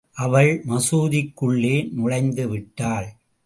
அவள் 0.17 0.63
மசூதிக்குள்ளே 0.67 1.91
நுழைந்து 1.91 2.49
விட்டாள். 2.49 3.09